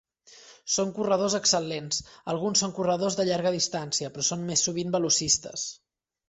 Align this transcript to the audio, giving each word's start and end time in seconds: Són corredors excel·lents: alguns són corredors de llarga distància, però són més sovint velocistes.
Són 0.75 0.93
corredors 0.93 1.35
excel·lents: 1.39 1.99
alguns 2.33 2.63
són 2.63 2.73
corredors 2.79 3.19
de 3.19 3.27
llarga 3.29 3.53
distància, 3.57 4.11
però 4.17 4.27
són 4.31 4.49
més 4.49 4.65
sovint 4.71 4.97
velocistes. 4.99 5.69